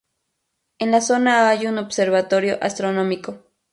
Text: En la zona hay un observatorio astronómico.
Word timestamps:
En 0.79 0.89
la 0.89 0.99
zona 0.99 1.47
hay 1.47 1.67
un 1.67 1.77
observatorio 1.77 2.57
astronómico. 2.59 3.43